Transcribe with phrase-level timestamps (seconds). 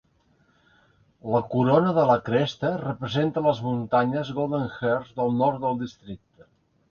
[1.33, 6.49] La corona de la cresta representa les muntanyes Golden Ears del nord del districte.